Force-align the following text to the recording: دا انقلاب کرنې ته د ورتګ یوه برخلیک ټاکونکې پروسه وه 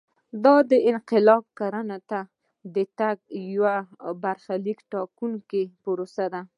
دا 0.43 0.55
انقلاب 0.91 1.43
کرنې 1.59 1.99
ته 2.09 2.19
د 2.27 2.29
ورتګ 2.79 3.17
یوه 3.53 3.75
برخلیک 4.23 4.79
ټاکونکې 4.91 5.63
پروسه 5.83 6.25
وه 6.31 6.41